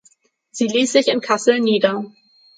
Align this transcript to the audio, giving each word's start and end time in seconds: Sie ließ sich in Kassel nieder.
Sie 0.49 0.65
ließ 0.65 0.93
sich 0.93 1.09
in 1.09 1.21
Kassel 1.21 1.59
nieder. 1.59 2.11